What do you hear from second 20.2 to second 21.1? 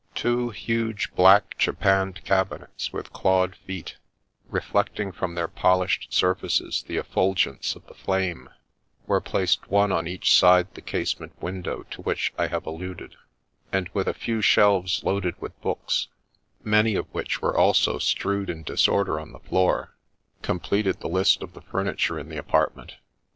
completed the